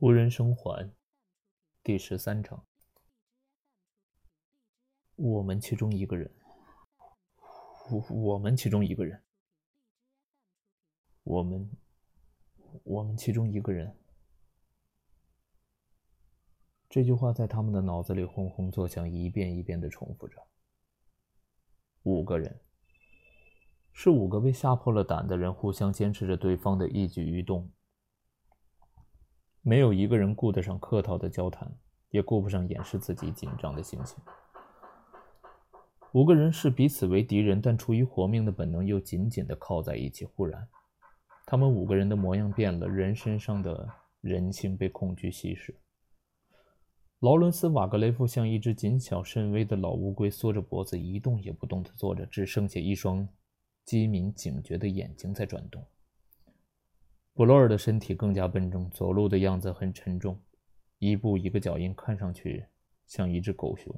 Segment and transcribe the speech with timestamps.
[0.00, 0.92] 无人生还，
[1.82, 2.64] 第十三章。
[5.16, 6.30] 我们其中一个人，
[7.90, 9.20] 我我们其中一个人，
[11.24, 11.68] 我们
[12.84, 13.92] 我们其中一个人。
[16.88, 20.46] 这句话在他们的脑子里轰轰作响，一遍一遍的重复着。
[22.04, 22.60] 五个人，
[23.92, 27.68] 是五个被吓破了胆的人，互相监视着对方的一举一动。
[29.62, 31.70] 没有一个人顾得上客套的交谈，
[32.10, 34.16] 也顾不上掩饰自己紧张的心情。
[36.12, 40.24] 五个人视彼此为敌人，但出于活命的本能，又紧紧地靠在一起。
[40.24, 40.66] 忽然，
[41.44, 43.86] 他们五个人的模样变了，人身上的
[44.22, 45.76] 人性被恐惧稀释。
[47.20, 53.28] 劳伦斯·瓦格雷夫像一只谨小慎微的老乌龟，缩着脖子一动也不动地坐着，只剩下一双
[53.84, 55.84] 机敏警觉的眼睛在转动。
[57.38, 60.42] 布洛尔的身体更加笨重，走路的样子很沉重，
[60.98, 62.66] 一步一个脚印，看上去
[63.06, 63.94] 像一只狗熊。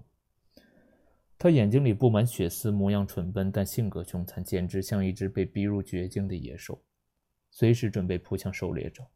[1.38, 6.82] 他眼睛里布满血丝，模样蠢笨，但性格凶残，简直像一只被逼入绝境的野兽，
[7.50, 9.06] 随时准备扑向狩猎者。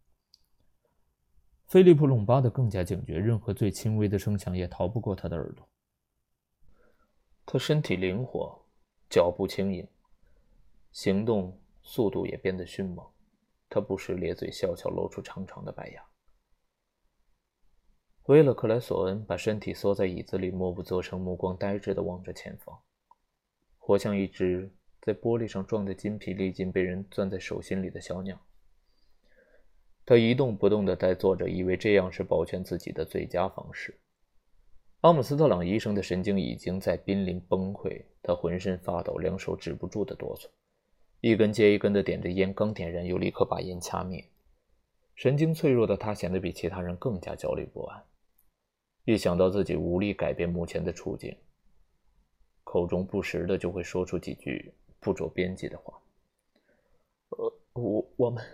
[1.66, 5.68] 菲利普·隆巴德更加警觉，任何最轻微的声响也逃不过他的耳朵。
[7.44, 8.58] 他身体灵活，
[9.10, 9.86] 脚步轻盈，
[10.92, 13.06] 行动速度也变得迅猛。
[13.74, 16.04] 他不时咧嘴笑笑，露出长长的白牙。
[18.26, 22.78] 威勒克莱索恩把身体缩在椅子里，默不作声，目光呆滞地望着前方，
[23.76, 28.40] 活像一只在玻璃上撞得筋疲力尽、被人攥在手心里的小鸟。
[30.06, 33.98] 他一动不动地呆坐着，以为这样是保全自己的最佳方式。
[35.00, 40.48] 阿姆斯特朗医生的神经已经在濒临崩溃，他浑身发抖，两手止不住的哆嗦。
[41.26, 44.22] 一根接一根的点着烟，刚点燃又立刻把烟掐灭。
[45.14, 48.04] 神经脆弱的他显得比其他人更加焦虑不安。
[49.06, 51.34] 一想到自己无力改变目前的处境，
[52.62, 55.98] 口中不时的就会说出几句不着边际的话。
[57.30, 58.44] 呃，我我们，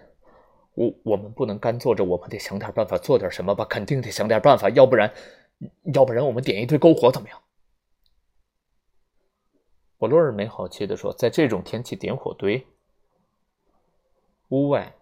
[0.74, 5.12] 我我们不能干坐着，我们得想点办法做点什么吧，肯定得想点办法，要不然，
[5.92, 7.42] 要不然我们点一堆篝火怎么样？
[10.00, 12.66] 博洛尔没好气地说：“在这种天气点火堆。”
[14.48, 14.94] 屋外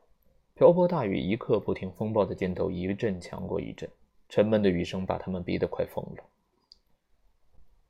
[0.54, 3.88] 瓢泼大雨，一刻不停，风暴的劲头一阵强过一阵，
[4.28, 6.24] 沉闷的雨声把他们逼得快疯了。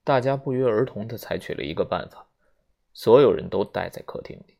[0.05, 2.27] 大家不约而同地采取了一个办法：
[2.93, 4.59] 所有人都待在客厅里，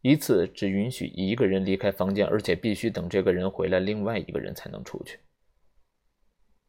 [0.00, 5.20] 一次只允许一个人离开房间，而且必须等这个人回来，另外一个人才能出去。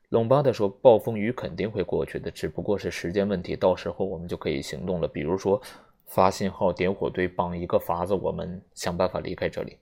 [0.10, 3.56] 隆巴德说：“暴风雨肯定会过去的，只不过是时间问题。
[3.56, 5.08] 到时候我们就可以行动了。
[5.08, 5.60] 比如说，
[6.06, 9.78] 发信号、点火堆、绑一个筏子，我们想办法离开这里。”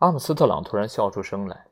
[0.00, 1.66] 阿姆斯特朗突然笑出声来：“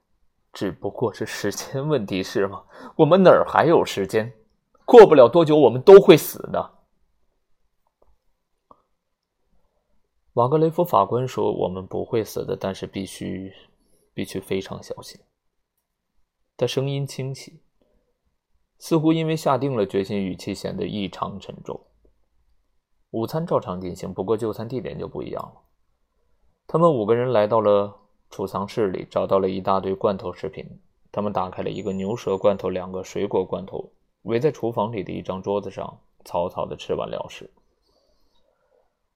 [0.54, 2.64] 只不过是时间问题，是吗？
[2.96, 4.32] 我们哪儿还有时间？
[4.86, 6.72] 过不了多久，我们都会死的。”
[10.32, 13.52] 瓦格雷夫法官说：“我们不会死的，但是必须，
[14.14, 15.20] 必须非常小心。”
[16.56, 17.60] 他声音清晰，
[18.78, 21.80] 似乎因为下定了决心，语气显得异常沉重。
[23.10, 25.60] 午餐照常进行，不过就餐地点就不一样了。
[26.66, 27.96] 他们五个人来到了
[28.30, 30.80] 储藏室里，找到了一大堆罐头食品。
[31.12, 37.50] 他们打开了一个牛舌罐头，两个水果罐头，围在厨房里的一张桌子上，草草的吃完了事。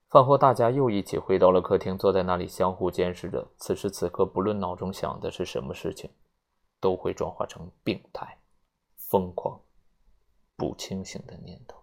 [0.09, 3.49] 饭后，大家又一起回到了客厅，坐在那里相互监视着。
[3.57, 6.11] 此时此刻，不论脑中想的是什么事情。
[6.81, 8.39] 都会转化成病态、
[8.97, 9.61] 疯狂、
[10.57, 11.79] 不清醒的念头。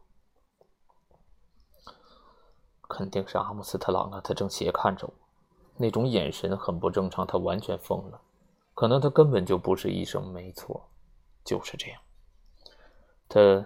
[2.88, 4.22] 肯定是阿姆斯特朗啊！
[4.24, 5.14] 他正斜看着我，
[5.76, 7.26] 那种眼神很不正常。
[7.26, 8.22] 他完全疯了，
[8.76, 10.32] 可能他根本就不是医生。
[10.32, 10.88] 没错，
[11.44, 12.00] 就是这样。
[13.28, 13.66] 他，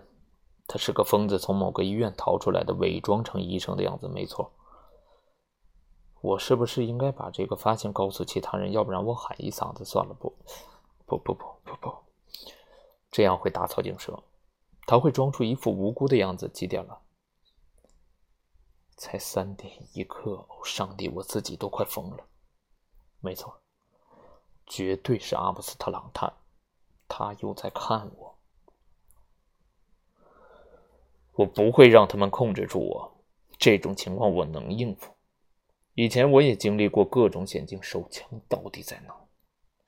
[0.68, 4.08] 他是个疯子，从某个医院逃出来的，伪装成医生的样子。
[4.08, 4.54] 没错。
[6.22, 8.72] 我是不是应该把这个发现告诉其他人？
[8.72, 10.14] 要不然我喊一嗓子算了。
[10.14, 10.34] 不。
[11.18, 11.96] 不不不不不，
[13.10, 14.22] 这样会打草惊蛇。
[14.86, 16.48] 他会装出一副无辜的样子。
[16.50, 17.02] 几点了？
[18.96, 20.46] 才三点一刻。
[20.50, 22.24] 哦，上帝，我自己都快疯了。
[23.20, 23.60] 没错，
[24.66, 26.12] 绝对是阿姆斯特朗。
[26.14, 26.32] 他，
[27.08, 28.36] 他又在看我。
[31.34, 33.12] 我不会让他们控制住我。
[33.58, 35.14] 这种情况我能应付。
[35.94, 37.82] 以前我也经历过各种险境。
[37.82, 39.16] 手枪到底在哪？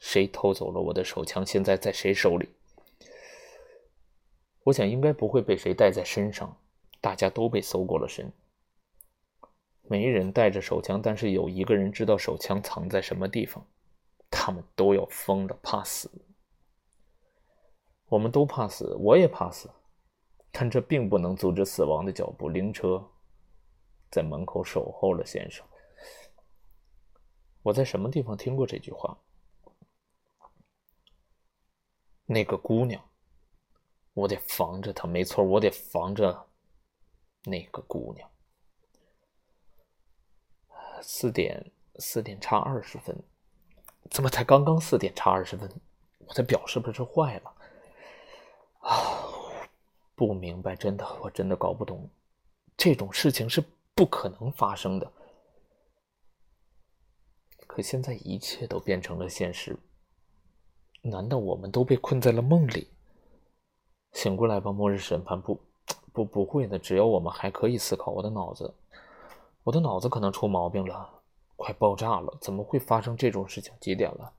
[0.02, 1.46] 谁偷走了我的手枪？
[1.46, 2.50] 现在在谁手里？
[4.64, 6.58] 我想应该不会被谁带在身上。
[7.00, 8.32] 大家都被搜过了身，
[9.82, 13.66] 没人带着手枪，但是有一个人知道手枪藏在什么地方。
[14.30, 16.12] 他们都要疯了，怕死。
[18.08, 19.68] 我们都怕死，我也怕死，
[20.52, 22.50] 但这并不能阻止死亡的脚步。
[22.50, 23.04] 灵车
[24.12, 25.66] 在门口守候了，先生。
[27.64, 29.18] 我在什么地方听过这句话？
[32.32, 33.04] 那个姑娘，
[34.14, 35.08] 我得防着她。
[35.08, 36.48] 没错，我得防着
[37.44, 38.30] 那个姑娘。
[41.02, 43.22] 四点，四点差二十分，
[44.10, 45.70] 怎么才刚刚四点差二十分？
[46.20, 47.54] 我的表是不是坏了？
[48.80, 49.28] 啊，
[50.16, 52.10] 不明白，真的，我真的搞不懂，
[52.78, 53.62] 这种事情是
[53.94, 55.12] 不可能发生的。
[57.68, 59.78] 可现在一切都变成了现实，
[61.02, 62.88] 难道我们都被困在了梦里？
[64.14, 65.60] 醒过来吧，末日审判不，
[66.12, 68.74] 不，不会的，只要我们还可以思考，我的脑子。
[69.64, 71.22] 我的脑子可能出毛病了，
[71.56, 72.38] 快爆炸了！
[72.42, 73.74] 怎么会发生这种事情？
[73.80, 74.34] 几点了？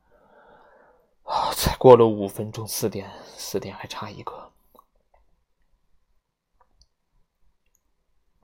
[1.23, 4.51] 啊，才过了五分钟，四点，四点还差一个。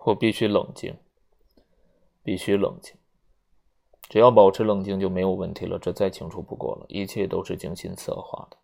[0.05, 0.97] 我必须冷静，
[2.23, 2.95] 必须冷静。
[4.09, 6.87] 只要保持冷静就没有问题了，这再清楚不过了。
[6.89, 8.57] 一切都是精心策划的。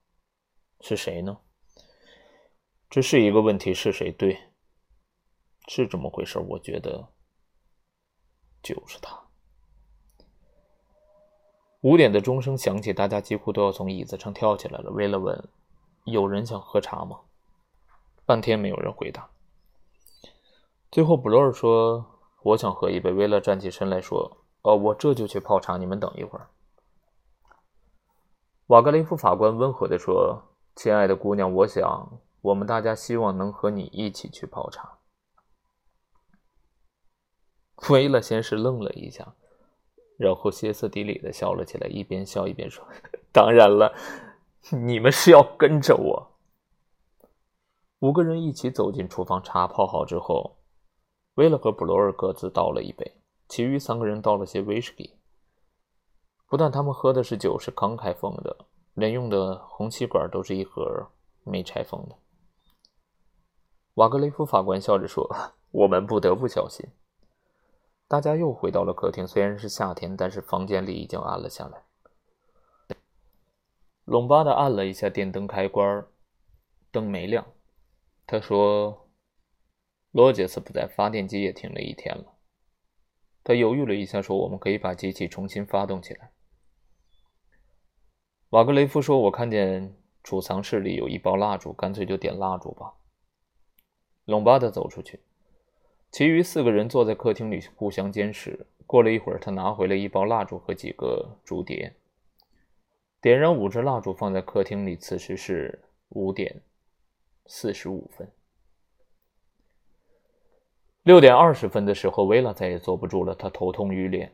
[0.80, 1.38] 是谁呢？
[2.88, 4.12] 这是一个问题，是谁？
[4.12, 4.38] 对，
[5.68, 6.38] 是这么回事。
[6.38, 7.08] 我觉得。
[8.62, 9.20] 就是他。
[11.82, 14.90] 五点的钟声响起，大家几乎都要从椅子上跳起来了。
[14.90, 15.48] 威勒问
[16.04, 17.20] ：“有人想喝茶吗？”
[18.24, 19.28] 半天没有人回答。
[20.90, 22.06] 最后，布洛尔说
[22.42, 26.48] ：“我想喝一杯。”威勒站起身来说：“哦，我这就去泡茶，你们等一会儿。”
[28.68, 30.42] 瓦格雷夫法官温和地说
[30.74, 34.98] ：“亲爱的姑娘，我想我们大家希望能和你一起去泡茶。”
[37.90, 39.34] 威勒先是愣了一下，
[40.16, 42.82] 然后歇斯底里的笑了起来，一边笑一边说
[43.30, 43.94] ：“当然了，
[44.70, 46.30] 你们是要跟着我。”
[48.00, 50.56] 五个人一起走进厨房，茶泡好之后，
[51.34, 53.14] 威勒和布罗尔各自倒了一杯，
[53.48, 55.14] 其余三个人倒了些威士忌。
[56.46, 61.08] 不但他们喝的是酒，是刚开封的，连用的红吸管都是一盒
[61.42, 62.16] 没拆封的。
[63.94, 65.28] 瓦格雷夫法官笑着说
[65.72, 66.86] ：“我们不得不小心。”
[68.06, 72.96] 大家又回到了客厅，虽然是夏天，但是房间里已经暗了下来。
[74.04, 76.06] 隆巴的按了一下电灯开关，
[76.92, 77.46] 灯没亮。
[78.26, 79.08] 他说
[80.12, 82.33] ：“罗杰斯不在，发电机也停了一天了。”
[83.44, 86.30] 他犹豫了一下，说：“我们可以把机器重新发动起来。”
[88.50, 92.94] 瓦格雷夫说：“我看见储藏室里有一包蜡烛，干脆就点蜡烛吧。”
[94.24, 95.20] 隆巴的走出去。
[96.10, 98.66] 其余四个人坐在客厅里互相监视。
[98.86, 101.96] 过了一会儿，他拿回了一包蜡烛和几个烛碟，
[103.20, 104.96] 点燃五支蜡烛放在客厅里。
[104.96, 106.62] 此时是五点
[107.46, 108.30] 四十五分。
[111.04, 114.32] 六点二十分的时候，维拉再也坐不住了，他头痛欲裂，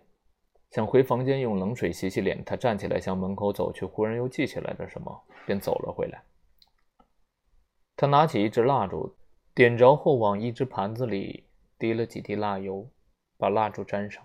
[0.71, 2.45] 想回房间用冷水洗洗脸。
[2.45, 6.23] 他站起来向门口走去，忽然又记起来了什么，便走了回来。
[7.97, 9.17] 他拿起一支蜡烛，
[9.53, 11.45] 点着后往一只盘子里。
[11.77, 12.87] 滴了几滴蜡油，
[13.39, 14.23] 把蜡烛粘上。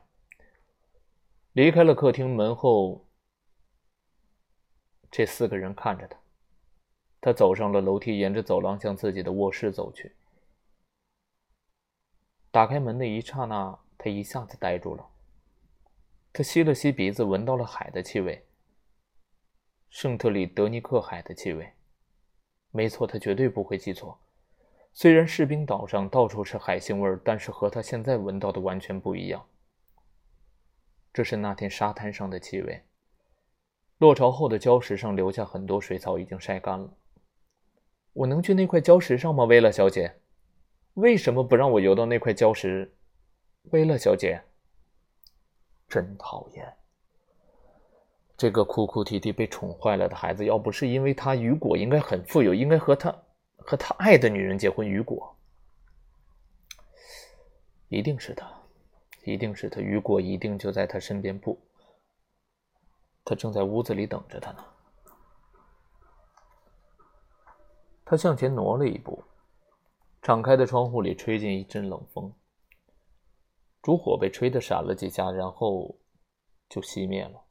[1.53, 3.07] 离开了客厅门后，
[5.09, 6.17] 这四个人看着他。
[7.21, 10.11] 他走上了楼梯，沿着走廊向自己的卧室走去。
[12.55, 15.05] 打开门的一刹那，他一下子呆住了。
[16.31, 18.45] 他吸了吸鼻子，闻到了海的气味，
[19.89, 21.73] 圣特里德尼克海的气味。
[22.71, 24.17] 没错，他绝对不会记错。
[24.93, 29.45] 虽然士兵岛上到处是海腥味，但是和他现在闻到的完全不一样。
[31.11, 32.85] 这是那天沙滩上的气味。
[33.97, 36.89] 落潮后的礁石上留下很多水草，已经晒干了。
[38.13, 40.21] 我能去那块礁石上吗，薇拉小姐？
[40.95, 42.93] 为什么不让我游到那块礁石？
[43.71, 44.41] 薇勒小姐，
[45.87, 46.75] 真讨厌！
[48.37, 53.15] 这个哭哭啼啼、被宠坏了的孩子，要不是因为他，雨果应该很富有，应该和他。
[53.57, 55.35] 和他爱的女人结婚，雨果
[57.87, 58.47] 一定是他，
[59.23, 61.39] 一定是他，雨果一定就在他身边。
[61.39, 61.59] 不，
[63.23, 64.63] 他正在屋子里等着他呢。
[68.05, 69.23] 他向前挪了一步，
[70.25, 72.33] 敞开的窗户里吹进一阵冷风，
[73.83, 75.95] 烛火被吹得闪了几下，然后
[76.67, 77.43] 就熄灭了。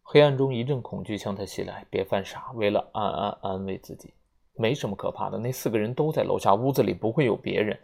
[0.00, 4.14] 黑暗中一阵恐惧向他袭来，别犯傻，为了安安安慰自己。
[4.54, 7.78] 没什么可怕的，那四个人都在楼下，屋子里不会有别人，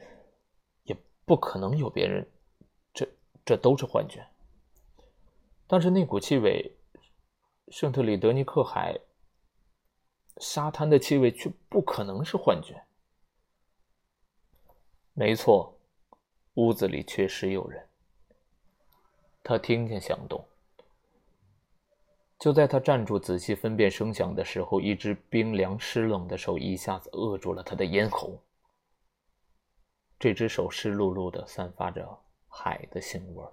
[0.85, 0.97] 也
[1.27, 2.27] 不可能有别人，
[2.95, 3.07] 这
[3.45, 4.27] 这都是幻觉。
[5.67, 6.75] 但是那股气味
[7.69, 8.99] 圣特里德尼克海
[10.39, 12.83] 沙滩的气味却不可能是幻觉。
[15.17, 15.79] 没错，
[16.55, 17.87] 屋子里确实有人。
[19.45, 20.45] 他听见响动。
[22.41, 28.43] 就在他站住仔细分辨声响的时候，一只冰凉湿冷的手一下子扼住了他的咽喉。
[30.19, 32.19] 这只手湿漉漉的，散发着
[32.49, 33.53] 海的腥味儿。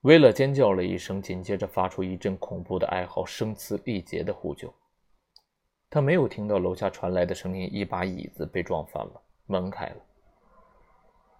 [0.00, 4.74] 威勒尖叫了一声，紧接着发出一阵恐怖的哀嚎，声嘶力竭的呼救。
[5.94, 9.96] 他没有听到楼下传来的声音，一把椅子被撞翻了，门开了。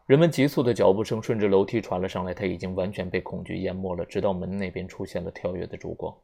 [0.05, 4.05] 人们急促的脚步声顺着楼梯传了上来，他已经完全被恐惧淹没了。
[4.05, 6.15] 直到门那边出现了跳跃的烛光，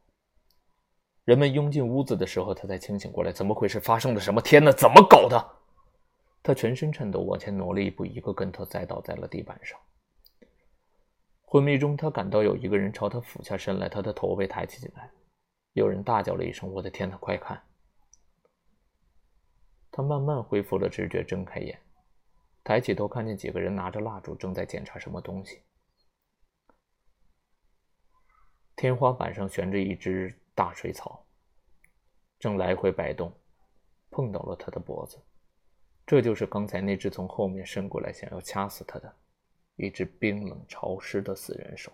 [1.24, 3.32] 人们拥进屋子的时候，他才清醒过来。
[3.32, 3.80] 怎么回事？
[3.80, 4.42] 发生了什么？
[4.42, 4.70] 天哪！
[4.72, 5.42] 怎么搞的？
[6.42, 9.80] 他全身颤抖，往前挪了一步，一个跟头栽倒在了地板上。
[11.46, 15.08] 昏迷中，他感到有一个人朝他俯下身来，他的头被抬起起来。
[15.72, 17.16] 有人大叫了一声：“我的天哪！
[17.16, 17.58] 快看！”
[19.98, 21.76] 他慢慢恢复了知觉，睁开眼，
[22.62, 25.60] 抬起头，看见几个人拿着蜡烛，正在检查什么东西。
[28.76, 31.26] 天花板上悬着一只大水草，
[32.38, 33.32] 正来回摆动，
[34.08, 35.18] 碰到了他的脖子。
[36.06, 39.12] 这就是刚才那只从后面伸过来想要掐死他的。
[39.74, 41.92] 一只冰冷潮湿的死人手，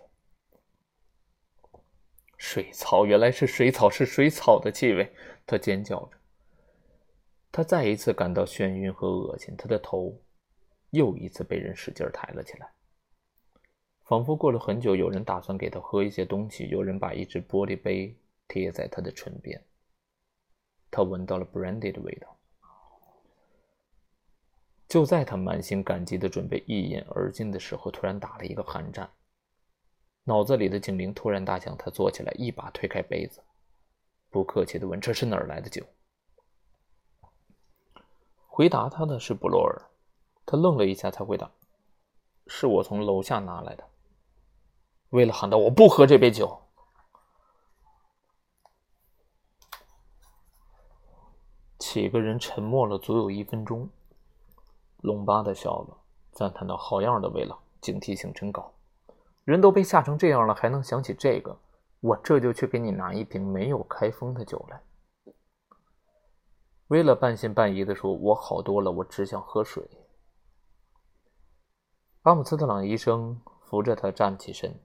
[2.37, 5.11] 水草，原来是水草，是水草的气味。
[5.43, 6.17] 他尖叫着，
[7.55, 10.13] 他再一次感到眩晕和恶心，他的头
[10.89, 12.69] 又一次被人使劲抬了起来，
[14.03, 18.13] 仿佛过了很久，有人打算给他喝一些东西，有人把一只玻璃杯
[18.49, 19.63] 贴在他的唇边，
[20.91, 22.37] 他闻到了 brandy 的味道。
[24.89, 29.09] 就在他满心感激的准备一饮而尽的时候，突然打了一个寒战。
[30.25, 33.41] 脑子里的警铃突然大响，他坐起来，一把推开杯子，
[34.29, 35.81] 不客气的问：“这是哪儿来的酒？”
[38.55, 39.81] 回答他的是布洛尔。
[40.45, 41.51] 他愣了一下，才回答
[42.47, 43.83] ：“是我从楼下拿来的。”
[45.11, 46.57] 为了喊道：“我不喝这杯酒。”
[51.77, 53.89] 几个人沉默了足有一分钟。
[55.01, 55.97] 隆巴的笑了，
[56.31, 58.71] 赞叹道：“好样的，威勒，警惕性真高。
[59.43, 61.53] 人都被吓成这样了，还能想起这个？
[61.99, 64.81] 我这就去给你拿一瓶没有开封的酒来。”
[66.89, 69.83] 威勒半信半疑地说：“我好多了，我只想喝水。”
[72.21, 74.79] 阿姆斯特朗医生扶着他站起身，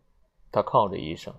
[0.50, 1.34] 他靠着医生，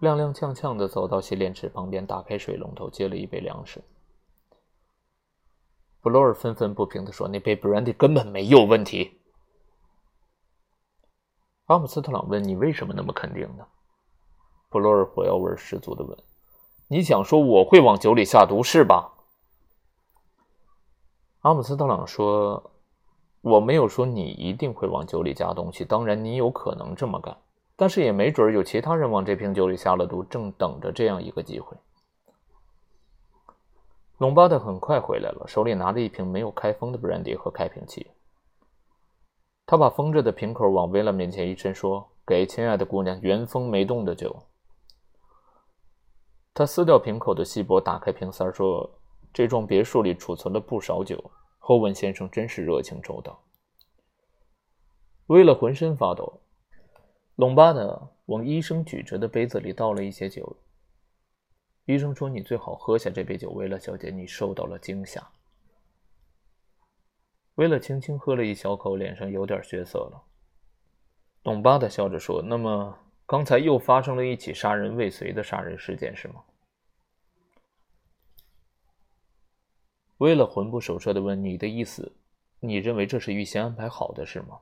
[0.00, 3.82] 踉踉跄跄地走到洗脸池旁边，打开水龙头，接了一杯凉水。
[6.00, 9.20] 布洛尔愤愤不平地说：“那杯 brandy 根本没有问题。”
[11.66, 13.66] 阿姆斯特朗问：“你为什么那么肯定呢？”
[14.70, 16.18] 布洛尔火药味十足地问
[16.88, 19.10] ：“你想说我会往酒里下毒是吧？”
[21.44, 22.70] 阿姆斯特朗说
[23.44, 27.36] ：“我没有说你一定会往酒里加东西，当然你有可能这么干，
[27.76, 31.76] 但是也没准有其他人往这瓶酒里下了毒，正等着这样一个机会。”
[34.16, 38.10] 隆巴特很快回来了，手里拿着一瓶没有开封的 brandy 和开瓶器。
[39.66, 44.44] 他把封着的瓶口往薇拉面前一伸，说：“给亲爱的姑娘原封没动的酒。”
[46.54, 48.90] 他撕掉瓶口的锡箔，打开瓶塞，说
[49.34, 53.42] ：“这幢别墅里储存了不少酒，后文先生真是热情周到。”
[55.28, 56.40] 威勒浑身发抖。
[57.34, 60.56] 隆巴德往医生举着的杯子里倒了一些酒。
[61.86, 65.26] 医生说：“你最好喝下这杯酒，威勒小姐，你受到了惊吓。”
[67.56, 70.22] 威勒轻轻喝了一小口，脸上有点血色了。
[71.42, 76.36] 董巴的笑着说：“那么，刚才又发生了一起杀人未遂的杀人事件，是吗？”
[80.24, 82.10] 为了魂不守舍的问：“你的意思，
[82.58, 84.58] 你认为这是预先安排好的，是吗？”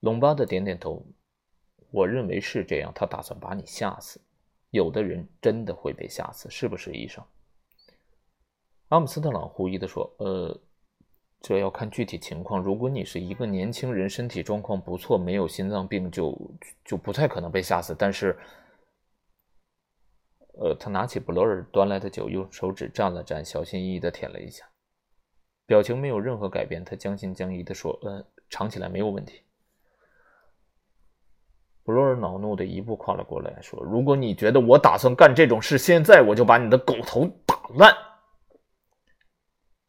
[0.00, 1.02] 隆巴的点点头
[1.90, 4.20] ：“我认为是这样，他打算把你吓死。”
[4.72, 7.24] 有的人真的会被吓死，是不是，医生？
[8.88, 10.60] 阿姆斯特朗狐疑地说：“呃，
[11.40, 12.62] 这要看具体情况。
[12.62, 16.38] 如果你是一个年轻人，身体状况不错，没有心脏病，就
[16.84, 17.96] 就不太可能被吓死。
[17.98, 18.36] 但是，
[20.56, 24.64] 呃，他拿起布罗尔端来的酒，用手指蘸了蘸，小心翼翼地舔了一下，
[25.66, 26.84] 表情没有任何改变。
[26.84, 29.42] 他将信将疑地说：‘呃，尝起来没有问题。’”
[31.82, 37.94] 布洛尔恼怒的一步跨了过来，说：“如果你觉得我打算干这种事，现在我就把你的狗头打烂。”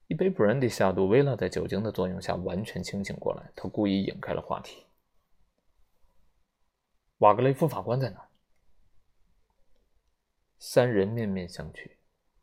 [0.07, 3.51] 一杯 brandy 下肚，薇拉在酒精的作用下完全清醒过来。
[3.55, 4.85] 他故意引开了话题
[7.19, 8.27] ：“瓦格雷夫法官在哪？”
[10.57, 11.91] 三人面面相觑。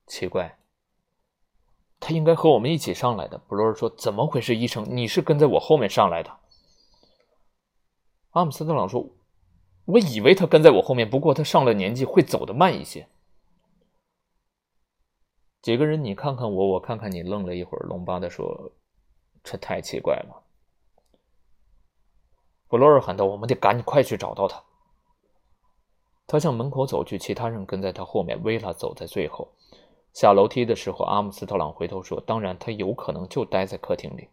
[0.07, 0.59] 奇怪，
[1.99, 3.39] 他应该和我们一起上来的。
[3.39, 4.85] 布洛尔说：“怎么回事，医生？
[4.89, 6.31] 你是跟在我后面上来的？”
[8.33, 9.15] 阿姆斯特朗说
[9.87, 13.09] ：“我以为他跟在我后面，不过他上了年纪，会走得慢一些。”
[15.63, 17.87] 几个人，你看看我，我看看你，愣了一会儿。
[17.87, 18.73] 隆巴的说
[19.45, 20.43] ：“这太奇怪了。”
[22.67, 24.63] 布洛尔喊道：“我们得赶紧快去找到他。”
[26.33, 28.43] 他向门口走去，其他人跟在他后面。
[28.43, 29.53] 薇拉走在最后。
[30.15, 34.31] 下楼梯的时候，阿姆斯特朗回头说：“当然，他有可能就待在客厅里。”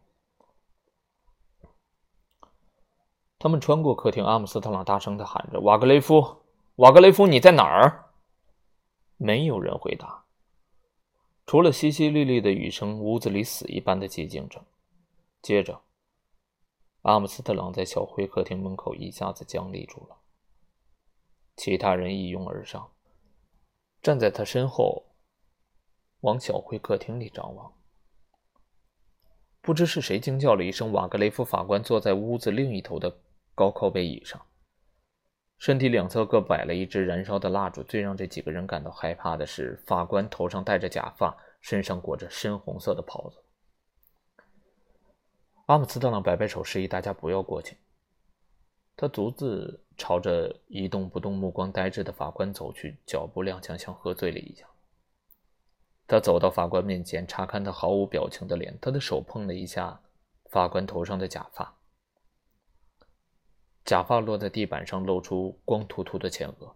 [3.37, 6.37] 他们穿过客厅，阿姆斯特朗大声的喊着：“瓦格雷夫，
[6.77, 8.05] 瓦格雷夫，你在哪儿？”
[9.19, 10.23] 没有人回答。
[11.45, 14.63] 除了淅淅沥沥的雨声，屋子里死一般的寂静着。
[15.41, 15.81] 接着，
[17.01, 20.15] 阿姆斯特朗在小灰客厅门口一下子僵立住了。
[21.59, 22.89] 其他人一拥而上，
[24.01, 25.07] 站在他身后，
[26.21, 27.73] 往小会客厅里张望。
[29.59, 33.19] 不知是谁惊叫了一声，瓦格雷夫法官坐在屋子另一头的
[33.53, 34.41] 高靠背椅上。
[35.57, 37.83] 身体两侧各摆了一支燃烧的蜡烛。
[37.83, 43.43] 最让这几个人感到害怕的是，法官头上戴着假发，身上裹着深红色的袍子。
[45.65, 47.75] 阿姆斯特朗摆摆手，示意大家不要过去。
[48.95, 54.69] 他独自朝着一动不动、目光呆滞的法官走去，脚步踉跄，像喝醉了一样。
[56.07, 60.01] 他走到法官面前，查看他毫无表情的脸，他的手碰了一下
[60.45, 61.75] 法官头上的假发。
[63.85, 66.73] 假发落在地板上，露出光秃秃的前额。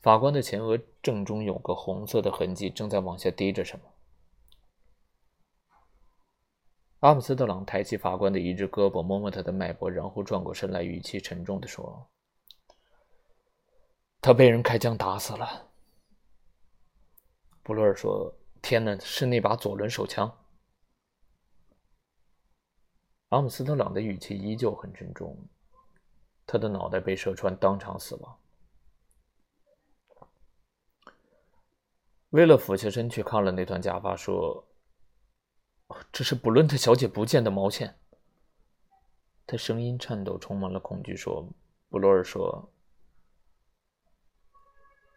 [0.00, 3.84] 法官的前额正中有个红色的痕迹，正在往下滴着什么。
[7.00, 12.06] 阿姆斯特朗抬起法官的一只胳膊，摸摸他的脉搏，然后转过身来，语气沉重地说
[14.20, 15.70] ：“他被人开枪打死了。”
[17.64, 20.30] 布洛尔说：“天哪，是那把左轮手枪。”
[23.30, 25.36] 阿姆斯特朗的语气依旧很沉重。
[26.46, 28.38] 他的脑袋被射穿，当场死亡。
[32.30, 34.66] 威勒俯下身去看了那团假发，说
[36.12, 37.96] ：“这是布伦特小姐不见的毛线。”
[39.46, 41.48] 他声音颤抖，充满了恐惧，说
[41.90, 42.72] ：“布洛尔说，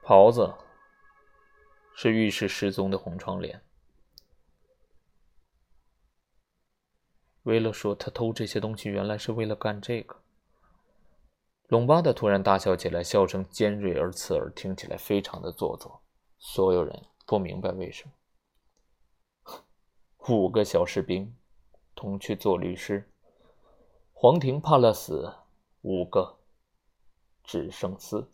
[0.02, 0.54] 袍子
[1.96, 3.62] 是浴室失踪的红窗帘。”
[7.44, 10.16] 威勒说：“他偷这些东西，原来是为了干这个。”
[11.68, 16.02] 隆巴德突然大笑起来，笑声尖锐而刺耳，听起来非常的做作。
[16.40, 18.12] 所有人不明白为什么。
[20.30, 21.36] 五个小士兵
[21.94, 23.10] 同去做律师，
[24.14, 25.34] 皇庭判了死，
[25.82, 26.38] 五个
[27.44, 28.30] 只剩四。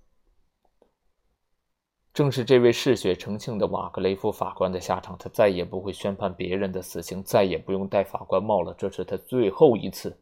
[2.13, 8.71] 正是这位嗜血成性的瓦格雷夫法官的下场，他再也不会宣判别人的死刑，再也不用戴法官帽了。
[8.75, 10.15] 这是他最后一次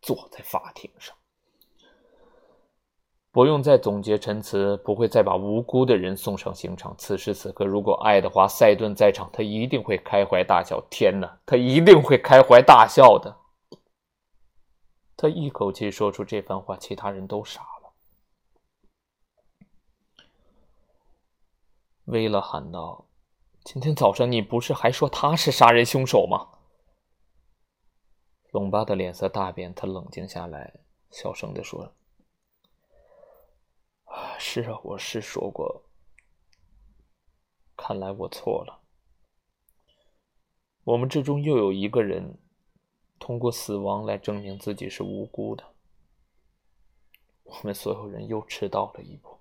[0.00, 1.17] 坐在法庭上。
[3.38, 6.92] 不用再总结陈词，不会再把无辜的人送上刑场。
[6.98, 10.84] 此时此刻，如果爱德华·塞顿在场，他一定会开怀大笑。
[10.90, 13.36] 天哪，他一定会开怀大笑的。
[15.16, 17.92] 他一口气说出这番话，其他人都傻了。
[22.06, 23.04] 威勒喊道
[23.62, 26.48] ：“今天早上你不是还说他是杀人凶手吗？”
[28.50, 30.80] 隆巴的脸色大变，他冷静下来，
[31.12, 31.92] 小声的说。
[34.38, 35.82] 是啊，我是说过。
[37.76, 38.80] 看来我错了。
[40.84, 42.38] 我们之中又有一个人
[43.18, 45.74] 通过死亡来证明自己是无辜的。
[47.42, 49.37] 我们所有人又迟到了一步。